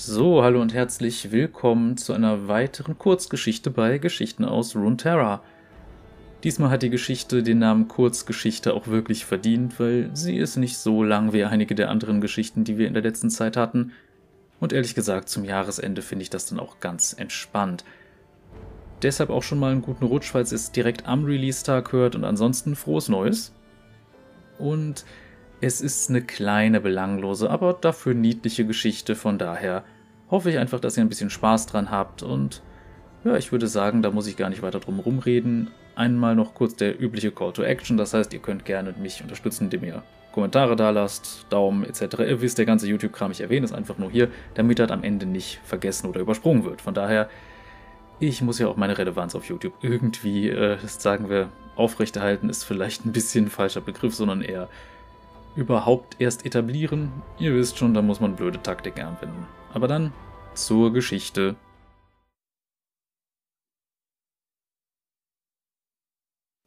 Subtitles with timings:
[0.00, 5.42] So, hallo und herzlich willkommen zu einer weiteren Kurzgeschichte bei Geschichten aus Runeterra.
[6.44, 11.02] Diesmal hat die Geschichte den Namen Kurzgeschichte auch wirklich verdient, weil sie ist nicht so
[11.02, 13.90] lang wie einige der anderen Geschichten, die wir in der letzten Zeit hatten.
[14.60, 17.84] Und ehrlich gesagt, zum Jahresende finde ich das dann auch ganz entspannt.
[19.02, 22.22] Deshalb auch schon mal einen guten Rutsch, falls ihr es direkt am Release-Tag hört und
[22.22, 23.52] ansonsten frohes Neues.
[24.60, 25.04] Und
[25.60, 29.84] es ist eine kleine, belanglose, aber dafür niedliche Geschichte, von daher
[30.30, 32.62] hoffe ich einfach, dass ihr ein bisschen Spaß dran habt und
[33.24, 35.70] ja, ich würde sagen, da muss ich gar nicht weiter drum rumreden.
[35.96, 39.64] Einmal noch kurz der übliche Call to Action, das heißt, ihr könnt gerne mich unterstützen,
[39.64, 42.20] indem ihr Kommentare da lasst, Daumen etc.
[42.20, 45.26] Ihr wisst, der ganze YouTube-Kram, ich erwähne es einfach nur hier, damit das am Ende
[45.26, 46.80] nicht vergessen oder übersprungen wird.
[46.80, 47.28] Von daher,
[48.20, 53.04] ich muss ja auch meine Relevanz auf YouTube irgendwie, äh, sagen wir, aufrechterhalten, ist vielleicht
[53.04, 54.68] ein bisschen ein falscher Begriff, sondern eher
[55.58, 57.10] überhaupt erst etablieren.
[57.38, 59.46] Ihr wisst schon, da muss man blöde Taktiken anwenden.
[59.74, 60.12] Aber dann
[60.54, 61.56] zur Geschichte.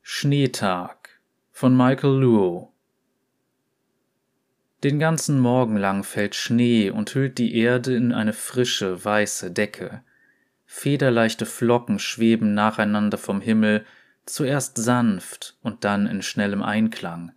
[0.01, 2.73] Schneetag von Michael Luo
[4.83, 10.03] Den ganzen Morgen lang fällt Schnee und hüllt die Erde in eine frische, weiße Decke.
[10.65, 13.85] Federleichte Flocken schweben nacheinander vom Himmel,
[14.25, 17.31] zuerst sanft und dann in schnellem Einklang.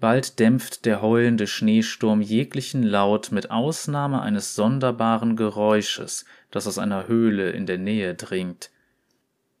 [0.00, 7.06] Bald dämpft der heulende Schneesturm jeglichen Laut mit Ausnahme eines sonderbaren Geräusches, das aus einer
[7.06, 8.70] Höhle in der Nähe dringt.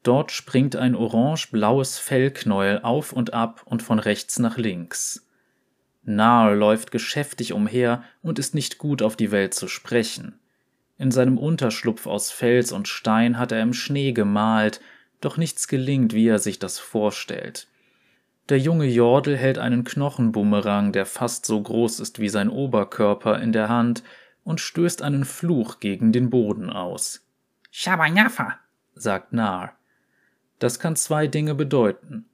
[0.02, 5.28] Dort springt ein orange-blaues Fellknäuel auf und ab und von rechts nach links.
[6.04, 10.38] Nar läuft geschäftig umher und ist nicht gut auf die Welt zu sprechen.
[10.96, 14.80] In seinem Unterschlupf aus Fels und Stein hat er im Schnee gemalt,
[15.20, 17.68] doch nichts gelingt, wie er sich das vorstellt.
[18.50, 23.52] Der junge Jordel hält einen Knochenbumerang, der fast so groß ist wie sein Oberkörper, in
[23.52, 24.02] der Hand
[24.42, 27.24] und stößt einen Fluch gegen den Boden aus.
[27.70, 28.58] Shabanyafa,
[28.94, 29.76] sagt Nar.
[30.58, 32.24] Das kann zwei Dinge bedeuten.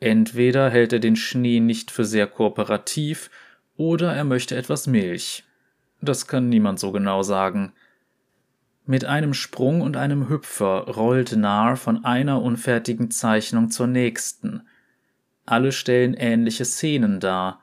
[0.00, 3.30] Entweder hält er den Schnee nicht für sehr kooperativ,
[3.76, 5.44] oder er möchte etwas Milch.
[6.00, 7.74] Das kann niemand so genau sagen.
[8.86, 14.62] Mit einem Sprung und einem Hüpfer rollt Nar von einer unfertigen Zeichnung zur nächsten–
[15.50, 17.62] alle stellen ähnliche Szenen dar.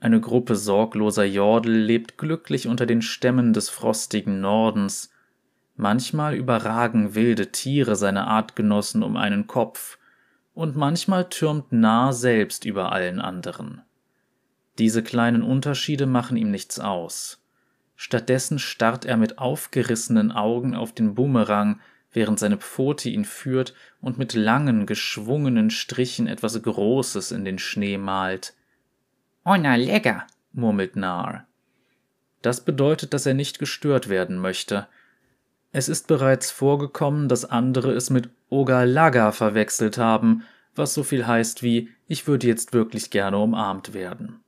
[0.00, 5.12] Eine Gruppe sorgloser Jordel lebt glücklich unter den Stämmen des frostigen Nordens.
[5.76, 9.98] Manchmal überragen wilde Tiere seine Artgenossen um einen Kopf,
[10.52, 13.82] und manchmal türmt Nah selbst über allen anderen.
[14.78, 17.42] Diese kleinen Unterschiede machen ihm nichts aus.
[17.96, 21.80] Stattdessen starrt er mit aufgerissenen Augen auf den Bumerang,
[22.12, 27.98] während seine Pfote ihn führt und mit langen, geschwungenen Strichen etwas Großes in den Schnee
[27.98, 28.54] malt.
[29.44, 31.46] Onna lecker, murmelt Nar.
[32.42, 34.88] Das bedeutet, dass er nicht gestört werden möchte.
[35.72, 40.42] Es ist bereits vorgekommen, dass andere es mit Ogalaga verwechselt haben,
[40.74, 44.40] was so viel heißt wie ich würde jetzt wirklich gerne umarmt werden.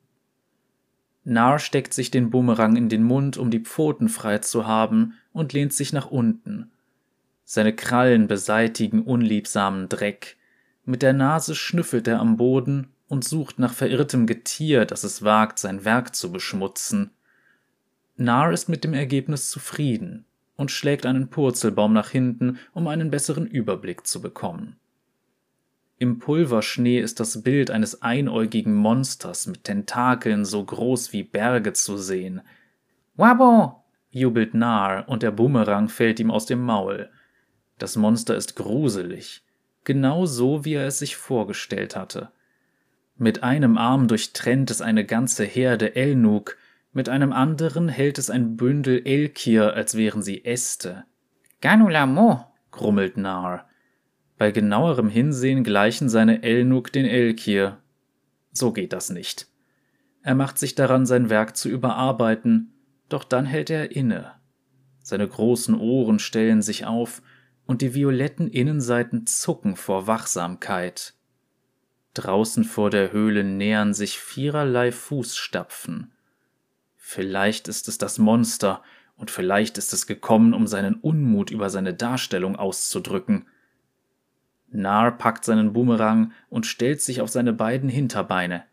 [1.24, 5.52] Nar steckt sich den Bumerang in den Mund, um die Pfoten frei zu haben, und
[5.52, 6.72] lehnt sich nach unten.
[7.44, 10.36] Seine Krallen beseitigen unliebsamen Dreck.
[10.84, 15.58] Mit der Nase schnüffelt er am Boden und sucht nach verirrtem Getier, das es wagt,
[15.58, 17.10] sein Werk zu beschmutzen.
[18.16, 20.24] Nar ist mit dem Ergebnis zufrieden
[20.56, 24.76] und schlägt einen Purzelbaum nach hinten, um einen besseren Überblick zu bekommen.
[25.98, 31.96] Im Pulverschnee ist das Bild eines einäugigen Monsters mit Tentakeln so groß wie Berge zu
[31.96, 32.40] sehen.
[33.14, 33.84] Wabo!
[34.10, 37.08] jubelt Nar und der Bumerang fällt ihm aus dem Maul.
[37.78, 39.42] Das Monster ist gruselig,
[39.84, 42.30] genau so, wie er es sich vorgestellt hatte.
[43.16, 46.56] Mit einem Arm durchtrennt es eine ganze Herde Elnuk,
[46.92, 51.04] mit einem anderen hält es ein Bündel Elkir, als wären sie Äste.
[51.60, 53.68] Ganulamo, grummelt Nar.
[54.36, 57.78] Bei genauerem Hinsehen gleichen seine Elnuk den Elkir.
[58.52, 59.46] So geht das nicht.
[60.22, 62.74] Er macht sich daran, sein Werk zu überarbeiten,
[63.08, 64.32] doch dann hält er inne.
[65.02, 67.22] Seine großen Ohren stellen sich auf,
[67.66, 71.14] und die violetten Innenseiten zucken vor Wachsamkeit.
[72.14, 76.12] Draußen vor der Höhle nähern sich viererlei Fußstapfen.
[76.96, 78.82] Vielleicht ist es das Monster,
[79.16, 83.46] und vielleicht ist es gekommen, um seinen Unmut über seine Darstellung auszudrücken.
[84.68, 88.64] Nar packt seinen Bumerang und stellt sich auf seine beiden Hinterbeine.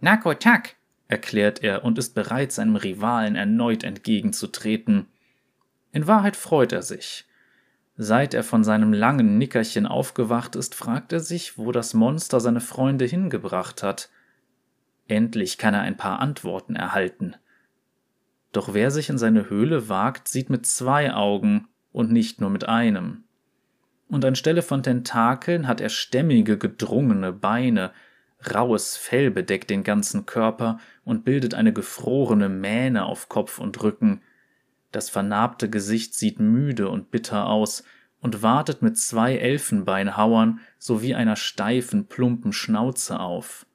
[0.00, 0.76] Nakotak,
[1.08, 5.06] erklärt er und ist bereit, seinem Rivalen erneut entgegenzutreten.
[5.92, 7.26] In Wahrheit freut er sich.
[7.96, 12.60] Seit er von seinem langen Nickerchen aufgewacht ist, fragt er sich, wo das Monster seine
[12.60, 14.10] Freunde hingebracht hat.
[15.08, 17.36] Endlich kann er ein paar Antworten erhalten.
[18.52, 22.68] Doch wer sich in seine Höhle wagt, sieht mit zwei Augen und nicht nur mit
[22.68, 23.24] einem.
[24.08, 27.92] Und anstelle von Tentakeln hat er stämmige, gedrungene Beine,
[28.54, 34.20] raues Fell bedeckt den ganzen Körper und bildet eine gefrorene Mähne auf Kopf und Rücken.
[34.96, 37.84] Das vernarbte Gesicht sieht müde und bitter aus
[38.22, 43.66] und wartet mit zwei Elfenbeinhauern sowie einer steifen, plumpen Schnauze auf.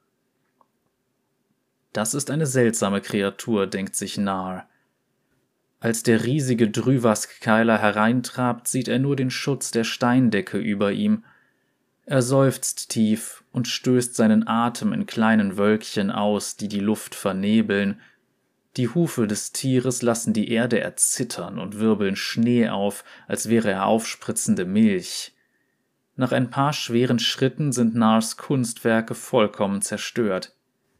[1.92, 4.68] Das ist eine seltsame Kreatur, denkt sich Nar.
[5.78, 11.22] Als der riesige Drüvask-Keiler hereintrabt, sieht er nur den Schutz der Steindecke über ihm.
[12.04, 18.00] Er seufzt tief und stößt seinen Atem in kleinen Wölkchen aus, die die Luft vernebeln.
[18.76, 23.86] Die Hufe des Tieres lassen die Erde erzittern und wirbeln Schnee auf, als wäre er
[23.86, 25.34] aufspritzende Milch.
[26.16, 30.54] Nach ein paar schweren Schritten sind Nars Kunstwerke vollkommen zerstört.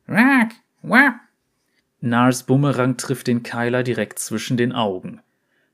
[0.06, 0.52] Wak,
[0.82, 1.14] wap.
[2.00, 5.22] Nars Bumerang trifft den Keiler direkt zwischen den Augen.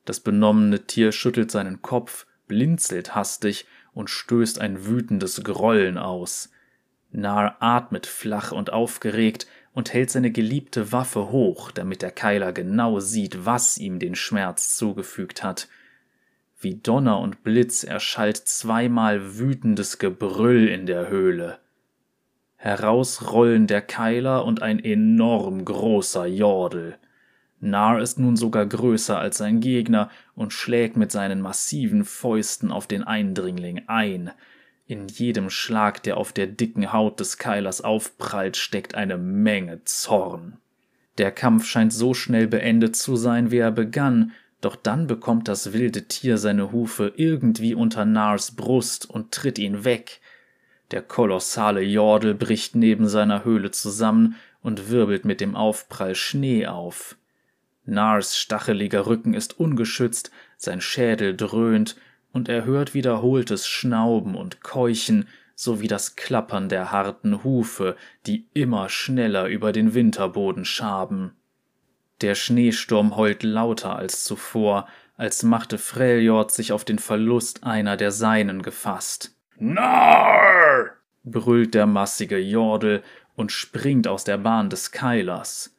[0.05, 6.51] Das benommene Tier schüttelt seinen Kopf, blinzelt hastig und stößt ein wütendes Grollen aus.
[7.11, 9.47] Nar atmet flach und aufgeregt
[9.79, 14.75] und hält seine geliebte Waffe hoch, damit der Keiler genau sieht, was ihm den Schmerz
[14.75, 15.69] zugefügt hat.
[16.59, 21.61] Wie Donner und Blitz erschallt zweimal wütendes Gebrüll in der Höhle.
[22.57, 26.97] Heraus rollen der Keiler und ein enorm großer Jordel.
[27.61, 32.89] Nar ist nun sogar größer als sein Gegner und schlägt mit seinen massiven Fäusten auf
[32.89, 34.33] den Eindringling ein.
[34.89, 40.57] In jedem Schlag, der auf der dicken Haut des Keilers aufprallt, steckt eine Menge Zorn.
[41.19, 44.33] Der Kampf scheint so schnell beendet zu sein, wie er begann,
[44.63, 49.85] doch dann bekommt das wilde Tier seine Hufe irgendwie unter Nars Brust und tritt ihn
[49.85, 50.23] weg.
[50.91, 57.17] Der kolossale Jordel bricht neben seiner Höhle zusammen und wirbelt mit dem Aufprall Schnee auf.
[57.85, 61.97] Nars stacheliger Rücken ist ungeschützt, sein Schädel dröhnt,
[62.33, 67.97] und er hört wiederholtes Schnauben und Keuchen sowie das Klappern der harten Hufe,
[68.27, 71.33] die immer schneller über den Winterboden schaben.
[72.21, 74.87] Der Schneesturm heult lauter als zuvor,
[75.17, 79.35] als machte Freljord sich auf den Verlust einer der Seinen gefasst.
[79.57, 80.93] Narr!
[81.25, 83.03] brüllt der massige Jordel
[83.35, 85.77] und springt aus der Bahn des Keilers.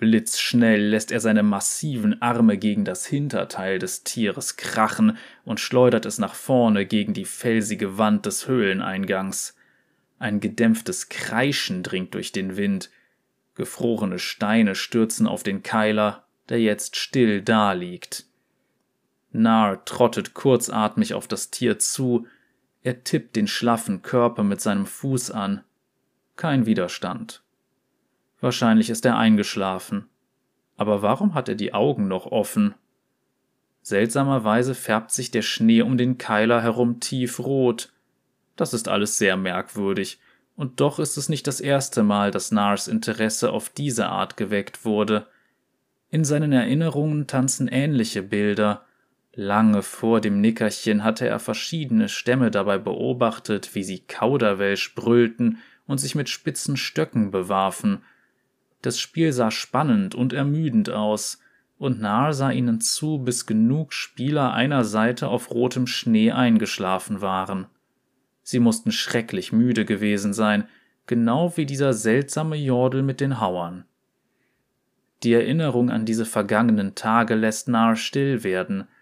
[0.00, 6.16] Blitzschnell lässt er seine massiven Arme gegen das Hinterteil des Tieres krachen und schleudert es
[6.16, 9.54] nach vorne gegen die felsige Wand des Höhleneingangs.
[10.18, 12.90] Ein gedämpftes Kreischen dringt durch den Wind.
[13.54, 18.24] Gefrorene Steine stürzen auf den Keiler, der jetzt still daliegt.
[19.32, 22.26] Nar trottet kurzatmig auf das Tier zu,
[22.82, 25.62] er tippt den schlaffen Körper mit seinem Fuß an.
[26.36, 27.42] Kein Widerstand.
[28.40, 30.08] Wahrscheinlich ist er eingeschlafen.
[30.76, 32.74] Aber warum hat er die Augen noch offen?
[33.82, 37.92] Seltsamerweise färbt sich der Schnee um den Keiler herum tiefrot.
[38.56, 40.20] Das ist alles sehr merkwürdig,
[40.56, 44.84] und doch ist es nicht das erste Mal, dass Nars Interesse auf diese Art geweckt
[44.84, 45.26] wurde.
[46.10, 48.84] In seinen Erinnerungen tanzen ähnliche Bilder,
[49.32, 55.98] Lange vor dem Nickerchen hatte er verschiedene Stämme dabei beobachtet, wie sie Kauderwelsch brüllten und
[55.98, 58.02] sich mit spitzen Stöcken bewarfen.
[58.82, 61.38] Das Spiel sah spannend und ermüdend aus,
[61.78, 67.66] und Nar sah ihnen zu, bis genug Spieler einer Seite auf rotem Schnee eingeschlafen waren.
[68.42, 70.68] Sie mussten schrecklich müde gewesen sein,
[71.06, 73.84] genau wie dieser seltsame Jordel mit den Hauern.
[75.22, 78.84] Die Erinnerung an diese vergangenen Tage lässt Nar still werden–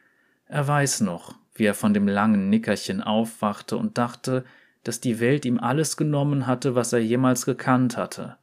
[0.49, 4.45] er weiß noch, wie er von dem langen Nickerchen aufwachte und dachte,
[4.83, 8.39] dass die Welt ihm alles genommen hatte, was er jemals gekannt hatte.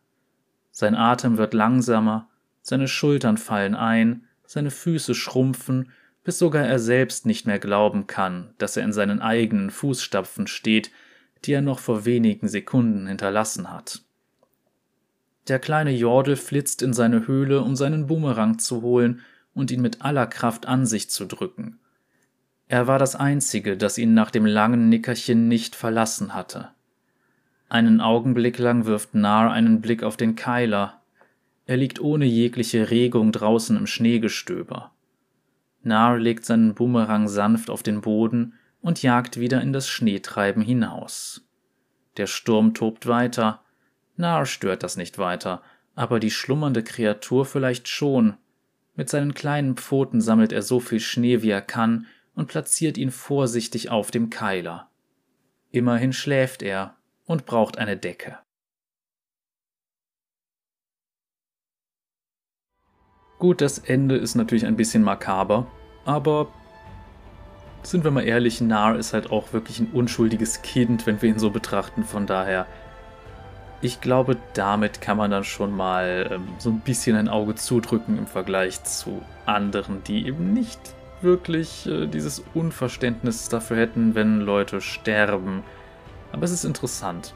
[0.78, 2.28] Sein Atem wird langsamer,
[2.62, 5.90] seine Schultern fallen ein, seine Füße schrumpfen,
[6.26, 10.92] bis sogar er selbst nicht mehr glauben kann, dass er in seinen eigenen Fußstapfen steht,
[11.46, 14.02] die er noch vor wenigen Sekunden hinterlassen hat.
[15.48, 19.22] Der kleine Jordel flitzt in seine Höhle, um seinen Bumerang zu holen
[19.54, 21.80] und ihn mit aller Kraft an sich zu drücken.
[22.68, 26.75] Er war das Einzige, das ihn nach dem langen Nickerchen nicht verlassen hatte.
[27.68, 31.02] Einen Augenblick lang wirft Nar einen Blick auf den Keiler.
[31.66, 34.92] Er liegt ohne jegliche Regung draußen im Schneegestöber.
[35.82, 41.48] Nar legt seinen Bumerang sanft auf den Boden und jagt wieder in das Schneetreiben hinaus.
[42.18, 43.62] Der Sturm tobt weiter.
[44.16, 45.64] Nar stört das nicht weiter,
[45.96, 48.36] aber die schlummernde Kreatur vielleicht schon.
[48.96, 52.06] Mit seinen kleinen Pfoten sammelt er so viel Schnee, wie er kann,
[52.36, 54.90] und platziert ihn vorsichtig auf dem Keiler.
[55.72, 56.95] Immerhin schläft er
[57.26, 58.40] und braucht eine Decke.
[63.38, 65.68] Gut, das Ende ist natürlich ein bisschen makaber,
[66.06, 66.48] aber
[67.84, 71.40] sind wir mal ehrlich, Nar ist halt auch wirklich ein unschuldiges Kind, wenn wir ihn
[71.40, 72.04] so betrachten.
[72.04, 72.66] Von daher,
[73.82, 78.18] ich glaube, damit kann man dann schon mal ähm, so ein bisschen ein Auge zudrücken
[78.18, 80.80] im Vergleich zu anderen, die eben nicht
[81.22, 85.64] wirklich äh, dieses Unverständnis dafür hätten, wenn Leute sterben.
[86.36, 87.34] Aber es ist interessant.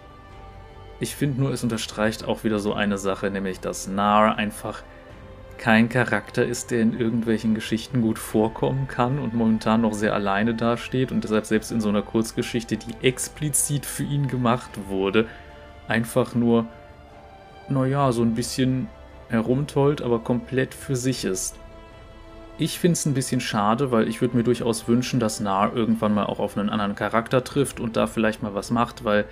[0.99, 4.83] Ich finde nur, es unterstreicht auch wieder so eine Sache, nämlich dass Nar einfach
[5.57, 10.53] kein Charakter ist, der in irgendwelchen Geschichten gut vorkommen kann und momentan noch sehr alleine
[10.53, 15.27] dasteht und deshalb selbst in so einer Kurzgeschichte, die explizit für ihn gemacht wurde,
[15.87, 16.65] einfach nur,
[17.69, 18.89] naja, so ein bisschen
[19.29, 21.57] herumtollt, aber komplett für sich ist.
[22.61, 26.13] Ich finde es ein bisschen schade, weil ich würde mir durchaus wünschen, dass Nar irgendwann
[26.13, 29.23] mal auch auf einen anderen Charakter trifft und da vielleicht mal was macht, weil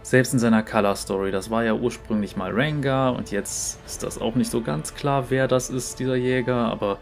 [0.00, 4.18] selbst in seiner Color Story, das war ja ursprünglich mal Rengar und jetzt ist das
[4.18, 6.96] auch nicht so ganz klar, wer das ist, dieser Jäger, aber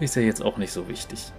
[0.00, 1.32] ist ja jetzt auch nicht so wichtig.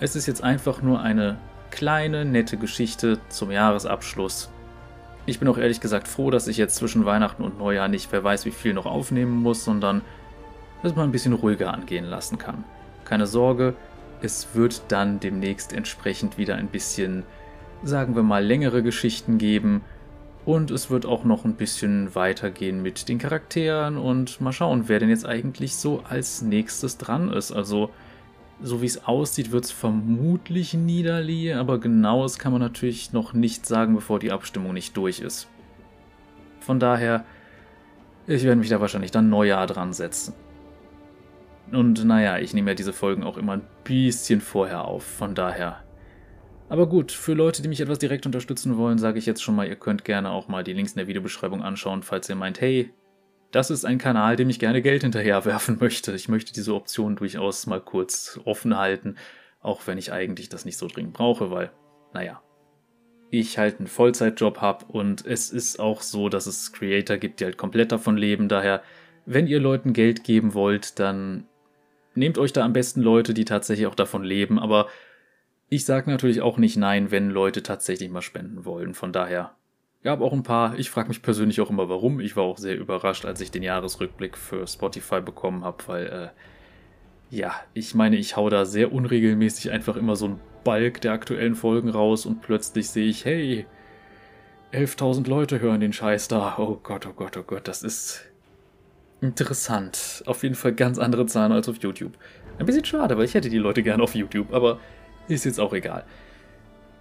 [0.00, 1.38] Es ist jetzt einfach nur eine
[1.70, 4.50] kleine, nette Geschichte zum Jahresabschluss.
[5.24, 8.24] Ich bin auch ehrlich gesagt froh, dass ich jetzt zwischen Weihnachten und Neujahr nicht wer
[8.24, 10.02] weiß wie viel noch aufnehmen muss, sondern
[10.82, 12.64] dass man ein bisschen ruhiger angehen lassen kann.
[13.04, 13.74] Keine Sorge,
[14.22, 17.24] es wird dann demnächst entsprechend wieder ein bisschen,
[17.82, 19.82] sagen wir mal, längere Geschichten geben,
[20.46, 25.00] und es wird auch noch ein bisschen weitergehen mit den Charakteren und mal schauen, wer
[25.00, 27.50] denn jetzt eigentlich so als nächstes dran ist.
[27.50, 27.90] Also,
[28.62, 33.66] so wie es aussieht, wird es vermutlich Niederlie, aber genaues kann man natürlich noch nicht
[33.66, 35.48] sagen, bevor die Abstimmung nicht durch ist.
[36.60, 37.24] Von daher,
[38.28, 40.32] ich werde mich da wahrscheinlich dann Neujahr dran setzen.
[41.72, 45.82] Und naja, ich nehme ja diese Folgen auch immer ein bisschen vorher auf, von daher
[46.68, 49.68] aber gut, für Leute, die mich etwas direkt unterstützen wollen, sage ich jetzt schon mal,
[49.68, 52.92] ihr könnt gerne auch mal die Links in der Videobeschreibung anschauen, falls ihr meint, hey,
[53.52, 56.12] das ist ein Kanal, dem ich gerne Geld hinterherwerfen möchte.
[56.12, 59.16] Ich möchte diese Option durchaus mal kurz offen halten,
[59.60, 61.70] auch wenn ich eigentlich das nicht so dringend brauche, weil,
[62.12, 62.42] naja,
[63.30, 67.44] ich halt einen Vollzeitjob habe und es ist auch so, dass es Creator gibt, die
[67.44, 68.48] halt komplett davon leben.
[68.48, 68.82] Daher,
[69.24, 71.46] wenn ihr Leuten Geld geben wollt, dann
[72.16, 74.88] nehmt euch da am besten Leute, die tatsächlich auch davon leben, aber
[75.68, 78.94] ich sage natürlich auch nicht nein, wenn Leute tatsächlich mal spenden wollen.
[78.94, 79.56] Von daher
[80.04, 80.78] gab auch ein paar.
[80.78, 82.20] Ich frage mich persönlich auch immer, warum.
[82.20, 87.36] Ich war auch sehr überrascht, als ich den Jahresrückblick für Spotify bekommen habe, weil, äh,
[87.36, 91.56] ja, ich meine, ich hau da sehr unregelmäßig einfach immer so einen Balk der aktuellen
[91.56, 93.66] Folgen raus und plötzlich sehe ich, hey,
[94.72, 96.56] 11.000 Leute hören den Scheiß da.
[96.58, 98.28] Oh Gott, oh Gott, oh Gott, das ist
[99.20, 100.22] interessant.
[100.26, 102.12] Auf jeden Fall ganz andere Zahlen als auf YouTube.
[102.58, 104.78] Ein bisschen schade, weil ich hätte die Leute gerne auf YouTube, aber
[105.28, 106.04] ist jetzt auch egal.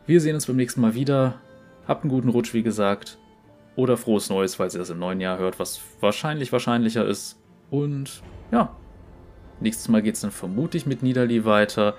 [0.06, 1.42] Wir sehen uns beim nächsten Mal wieder.
[1.88, 3.18] Habt einen guten Rutsch, wie gesagt.
[3.76, 7.38] Oder frohes Neues, falls ihr das im neuen Jahr hört, was wahrscheinlich wahrscheinlicher ist.
[7.70, 8.76] Und ja,
[9.60, 11.96] nächstes Mal geht es dann vermutlich mit Niederli weiter.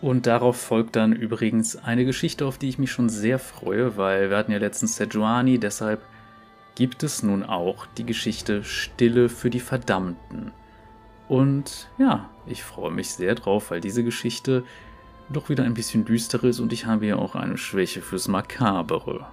[0.00, 4.30] Und darauf folgt dann übrigens eine Geschichte, auf die ich mich schon sehr freue, weil
[4.30, 6.00] wir hatten ja letztens Sejuani, deshalb
[6.80, 10.50] gibt es nun auch die Geschichte Stille für die Verdammten.
[11.28, 14.64] Und ja, ich freue mich sehr drauf, weil diese Geschichte
[15.28, 19.26] doch wieder ein bisschen düsteres und ich habe ja auch eine Schwäche fürs Makabere.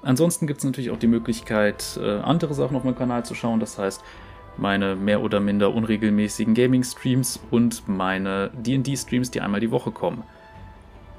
[0.00, 3.60] Ansonsten gibt es natürlich auch die Möglichkeit, äh, andere Sachen auf meinem Kanal zu schauen,
[3.60, 4.02] das heißt
[4.56, 10.24] meine mehr oder minder unregelmäßigen Gaming-Streams und meine DD-Streams, die einmal die Woche kommen.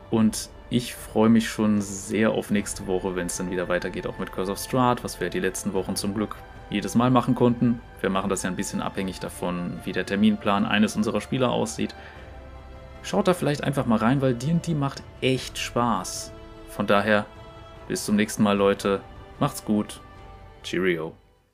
[0.09, 4.19] Und ich freue mich schon sehr auf nächste Woche, wenn es dann wieder weitergeht, auch
[4.19, 6.35] mit Curse of Strahd, was wir die letzten Wochen zum Glück
[6.69, 7.79] jedes Mal machen konnten.
[8.01, 11.95] Wir machen das ja ein bisschen abhängig davon, wie der Terminplan eines unserer Spieler aussieht.
[13.03, 16.33] Schaut da vielleicht einfach mal rein, weil D&D macht echt Spaß.
[16.69, 17.25] Von daher,
[17.87, 19.01] bis zum nächsten Mal, Leute.
[19.39, 20.01] Macht's gut.
[20.63, 21.15] Cheerio.